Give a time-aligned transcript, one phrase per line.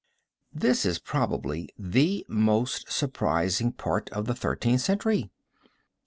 [0.51, 5.29] This is probably the most surprising part of the Thirteenth Century.